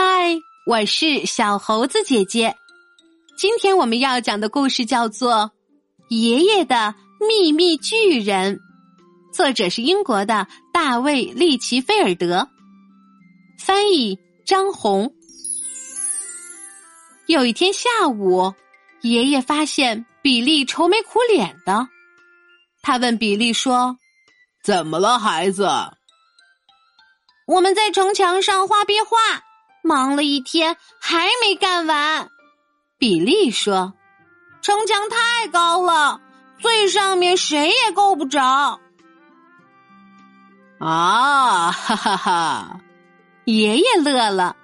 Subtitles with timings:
[0.00, 2.54] 嗨，我是小猴子姐姐。
[3.36, 5.34] 今天我们要讲的故事叫做
[6.08, 8.56] 《爷爷的秘密巨人》，
[9.34, 12.48] 作者是英国的大卫·利奇菲尔德，
[13.58, 14.16] 翻译
[14.46, 15.12] 张红。
[17.26, 18.54] 有一天下午，
[19.00, 21.88] 爷爷发现比利愁眉苦脸的，
[22.82, 23.98] 他问比利说
[24.62, 25.68] ：“怎么了，孩子？”
[27.48, 29.42] 我们在城墙上画壁画。
[29.88, 32.28] 忙了一天还没干完，
[32.98, 33.94] 比利说
[34.60, 36.20] ：“城墙太高了，
[36.58, 38.78] 最上面谁也够不着。”
[40.78, 42.80] 啊，哈哈哈！
[43.46, 44.54] 爷爷乐了，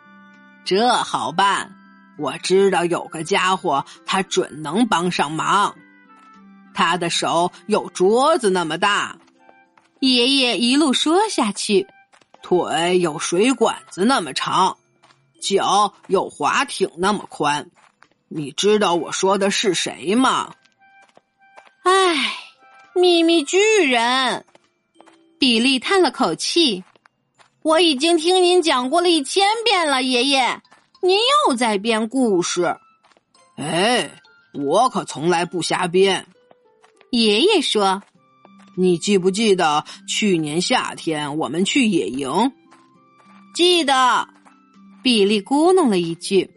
[0.62, 1.74] 这好办，
[2.18, 5.74] 我知道有个家伙，他准能帮上忙。
[6.74, 9.16] 他的手有桌子那么大，
[10.00, 11.86] 爷爷一路说下去，
[12.42, 14.76] 腿有水管子那么长。
[15.44, 17.70] 脚有滑艇那么宽，
[18.28, 20.54] 你知道我说的是谁吗？
[21.82, 22.32] 唉，
[22.94, 24.46] 秘密巨人，
[25.38, 26.82] 比利叹了口气。
[27.60, 30.62] 我已经听您讲过了一千遍了，爷爷，
[31.02, 32.74] 您又在编故事。
[33.56, 34.10] 哎，
[34.54, 36.26] 我可从来不瞎编。
[37.10, 38.02] 爷爷说
[38.78, 42.50] ：“你记不记得去年夏天我们去野营？
[43.54, 44.26] 记得。”
[45.04, 46.50] 比利咕哝了一句：“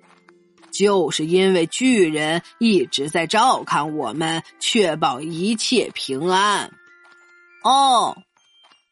[0.71, 6.71] 就是因为巨人一直在照看我们，确保一切平安。”
[7.65, 8.15] 哦，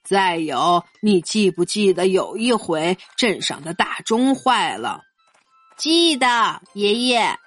[0.03, 4.99] 再有，你记不记得有一回镇上的大钟坏了？
[5.77, 7.39] 记得，爷爷。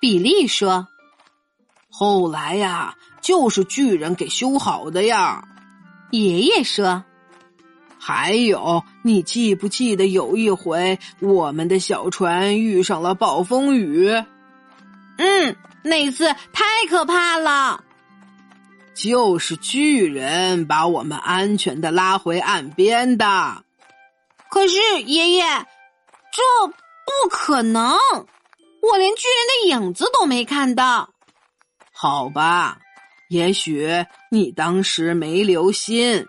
[0.00, 0.86] 比利说
[1.88, 5.42] ：“后来呀，就是巨人给修好的呀。”
[6.12, 7.02] 爷爷说。
[7.98, 14.08] 还有，你记不记得有一回，我们的小船遇上了暴风雨？
[15.18, 17.84] 嗯，那次太可怕了。
[18.94, 23.64] 就是巨人把我们安全的拉回岸边的。
[24.50, 25.44] 可是爷爷，
[26.32, 27.96] 这不可能，
[28.80, 31.10] 我连巨人的影子都没看到。
[31.92, 32.78] 好吧，
[33.28, 36.26] 也许你当时没留心。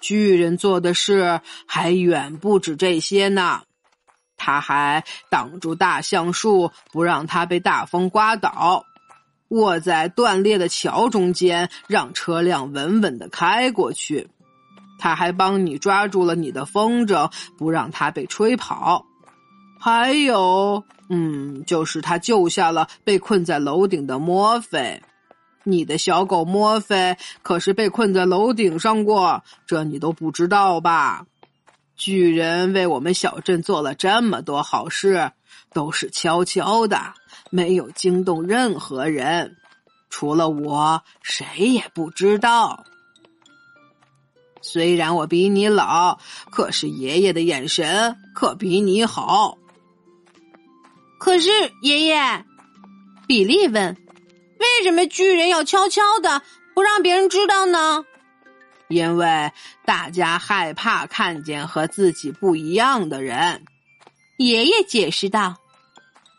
[0.00, 3.62] 巨人做的事还远不止这些呢，
[4.36, 8.84] 他还挡住大橡树，不让它被大风刮倒；
[9.48, 14.28] 卧在断裂的桥中间，让车辆稳稳的开过去。
[14.98, 19.04] 他还帮你抓住了你的风筝，不让它被吹跑。
[19.78, 25.02] 还有，嗯，就是他救下了被困在楼顶的墨菲。
[25.68, 31.26] 你的小狗墨菲可是被困在楼顶上过，这你都不知道吧？
[31.96, 35.32] 巨人为我们小镇做了这么多好事，
[35.72, 37.14] 都是悄悄的，
[37.50, 39.56] 没有惊动任何人，
[40.08, 42.84] 除了我，谁也不知道。
[44.62, 46.18] 虽然我比你老，
[46.50, 49.58] 可是爷爷的眼神可比你好。
[51.18, 51.50] 可是
[51.82, 52.44] 爷爷，
[53.26, 53.96] 比利问。
[54.58, 56.42] 为什么巨人要悄悄的
[56.74, 58.04] 不让别人知道呢？
[58.88, 59.50] 因为
[59.84, 63.64] 大家害怕看见和自己不一样的人。
[64.36, 65.56] 爷爷解释道：“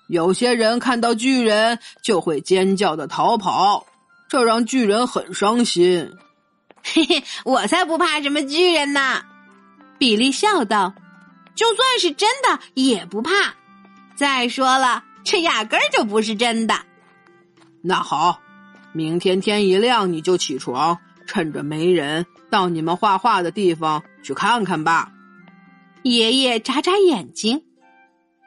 [0.07, 3.85] 有些人看到巨人就会尖叫的逃跑，
[4.29, 6.09] 这让巨人很伤心。”
[6.83, 9.21] 嘿嘿，我才不怕什么巨人呢！
[9.97, 10.93] 比利笑道
[11.53, 13.31] ：“就算是真的也不怕。
[14.15, 16.79] 再说了，这压根儿就不是真的。”
[17.83, 18.39] 那好，
[18.93, 25.11] 明天天一亮你就起床，趁着没人，到你们画画的地方去看看吧。
[26.03, 27.63] 爷爷眨眨眼睛。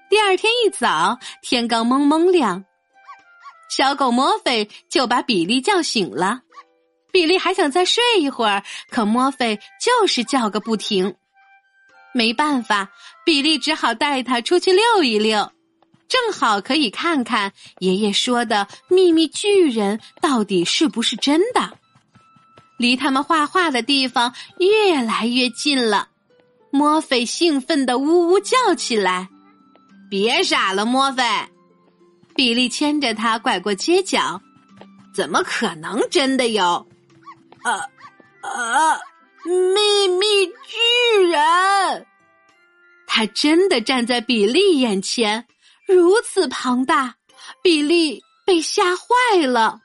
[0.09, 2.65] 第二天一早，天刚蒙蒙亮，
[3.71, 6.41] 小狗墨菲就把比利叫醒了。
[7.13, 11.15] 比利还想再睡一会儿，可墨菲就是叫个不停。
[12.13, 12.89] 没办法，
[13.25, 15.53] 比利只好带他出去溜一溜。
[16.11, 21.79] 正好可以看看爷爷说的秘密巨人到底是不是真的。
[22.77, 26.09] 离他们画画的地方越来越近了，
[26.71, 29.29] 墨菲兴奋的呜呜叫起来
[30.11, 31.23] ：“别傻了，墨菲！”
[32.35, 34.41] 比利牵着他拐过街角，
[35.15, 36.65] 怎么可能真的有？
[37.63, 37.73] 呃
[38.43, 38.99] 呃，
[39.45, 42.07] 秘密巨人！
[43.07, 45.47] 他真的站在比利眼前。
[45.95, 47.15] 如此庞大，
[47.63, 49.81] 比利被吓坏了。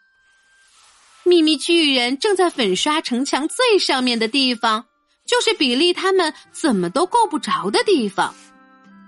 [1.23, 4.85] 秘密巨人正在粉刷城墙最上面的地方，
[5.25, 8.33] 就是比利他们怎么都够不着的地方。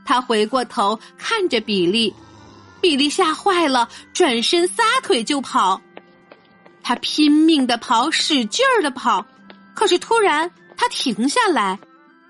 [0.04, 2.12] 他回过头看着比利，
[2.82, 5.80] 比利吓坏了，转身撒腿就跑。
[6.82, 9.24] 他拼命的跑，使劲儿的跑，
[9.76, 11.78] 可是突然他停下来，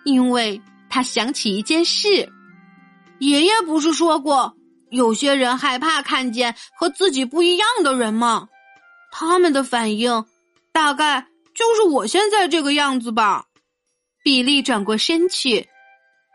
[0.03, 0.59] 因为
[0.89, 2.27] 他想起一件事：
[3.19, 4.53] 爷爷不是说过，
[4.91, 8.47] 有些人害怕看见和自己不一样的人吗？
[9.11, 10.25] 他们的反应
[10.71, 11.25] 大概
[11.55, 13.45] 就是我现在这个样子吧。
[14.23, 15.67] 比利转过身去，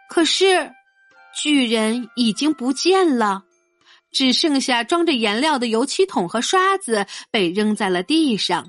[0.08, 0.72] 可是
[1.34, 3.42] 巨人已经不见了。
[4.12, 8.66] 只剩下装着颜料的油漆桶和刷子被扔在了地上。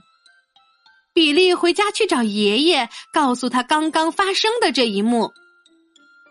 [1.14, 5.32] 比利回家去找爷爷，告诉他刚刚发生的这一幕。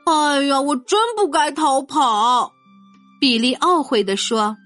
[0.04, 2.52] 哎呀，我真不该逃跑！
[3.20, 4.56] 比利懊悔地说。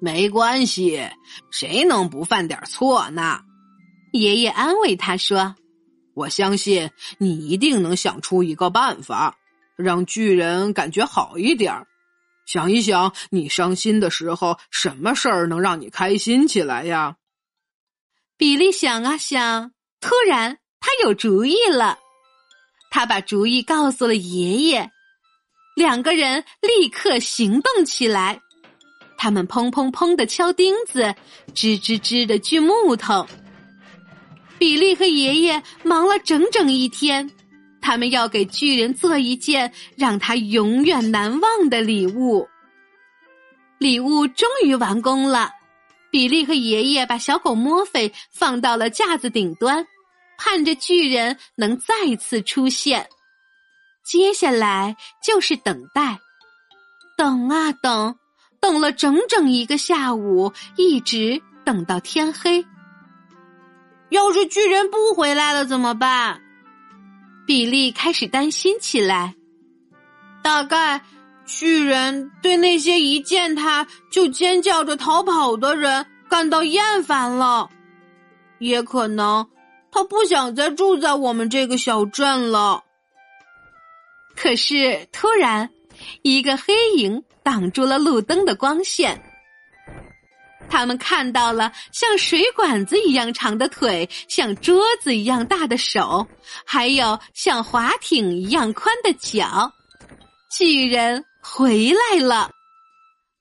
[0.00, 1.02] 没关系，
[1.50, 3.40] 谁能不犯点错呢？
[4.12, 5.54] 爷爷安慰他说
[6.14, 9.36] ：“我相信你一定能想出一个办法，
[9.76, 11.86] 让巨人感觉好一点儿。”
[12.46, 17.16] 想一想，你伤心的时候，什么事儿能让你开心起来呀？
[18.36, 21.98] 比利想啊想，突然他有主意了。
[22.94, 24.88] 他把主意告诉了爷爷，
[25.74, 28.40] 两个人立刻行动起来。
[29.18, 31.12] 他们砰砰砰的敲钉子，
[31.52, 33.26] 吱吱吱的锯木头。
[34.60, 37.28] 比利和爷爷忙了整整一天。
[37.80, 42.46] 他们要给巨人做一件让他永远难忘的礼物。
[43.78, 45.50] 礼物终于完工了，
[46.12, 49.84] 比利和爷爷把小狗墨菲放到了架子顶端，
[50.36, 53.08] 盼着巨人能再次出现。
[54.04, 56.18] 接下来就是等待，
[57.16, 58.14] 等啊等，
[58.60, 62.64] 等了整整一个下午，一直等到天黑。
[64.10, 66.40] 要是巨人不回来了怎么办？
[67.46, 69.34] 比利开始担心起来，
[70.42, 71.02] 大概
[71.46, 77.68] 巨人对那些一见他就尖叫着逃跑的人感到厌烦了，
[78.60, 79.46] 也可能
[79.94, 82.82] 他不想再住在我们这个小镇了。
[84.34, 85.70] 可是突然，
[86.22, 89.22] 一个黑影挡住了路灯的光线。
[90.68, 96.26] 他们看到了像水管子一样长的腿，像桌子一样大的手，
[96.64, 99.72] 还有像滑艇一样宽的脚。
[100.50, 102.50] 巨人回来了，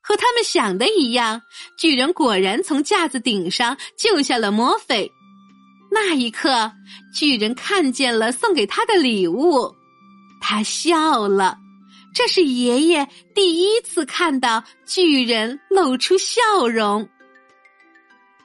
[0.03, 1.41] 和他们想的一样，
[1.79, 5.11] 巨人果然从架子顶上救下了墨菲。
[5.93, 6.71] 那一刻，
[7.13, 9.71] 巨人看见了送给他的礼物，
[10.41, 11.55] 他笑了。
[12.15, 17.07] 这是爷爷第一次看到巨人露出笑容。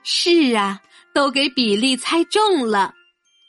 [0.02, 0.78] 是啊，
[1.14, 2.92] 都给比利猜中了。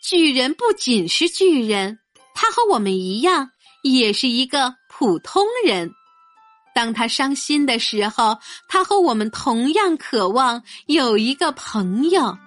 [0.01, 1.99] 巨人不仅是巨人，
[2.33, 3.49] 他和我们一样，
[3.83, 5.91] 也是一个普通人。
[6.73, 8.37] 当他伤心的时候，
[8.69, 12.37] 他和我们同样渴望有一个朋友。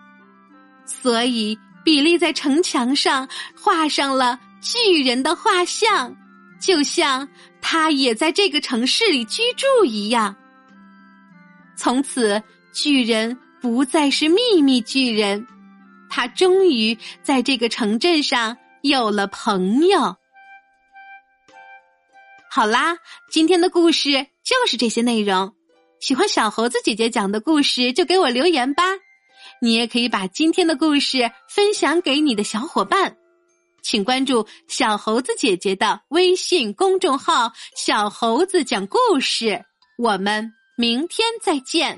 [1.00, 6.14] 所以，比利在城墙上画上了巨人的画像，
[6.60, 7.28] 就像
[7.60, 10.34] 他也在这个城市里居住一样。
[11.76, 12.42] 从此，
[12.72, 13.38] 巨人。
[13.62, 15.46] 不再是秘密巨人，
[16.10, 20.16] 他终于在这个城镇上有了朋友。
[22.50, 22.96] 好啦，
[23.30, 24.10] 今天的故事
[24.42, 25.54] 就是这些内容。
[26.00, 28.82] 喜欢小猴子姐姐讲的故事，就给我留言吧。
[29.62, 33.16] 你也可以把今天的故事分享给你的小伙伴，
[33.80, 39.64] 请关注小猴子姐姐的微信公众号“小猴子讲故事”。
[40.02, 41.96] 我们明天再见。